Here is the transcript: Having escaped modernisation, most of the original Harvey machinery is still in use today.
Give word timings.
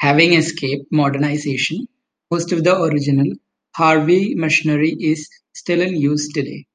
Having 0.00 0.34
escaped 0.34 0.92
modernisation, 0.92 1.86
most 2.30 2.52
of 2.52 2.62
the 2.62 2.78
original 2.78 3.24
Harvey 3.74 4.34
machinery 4.34 4.92
is 5.00 5.30
still 5.54 5.80
in 5.80 5.96
use 5.96 6.28
today. 6.30 6.66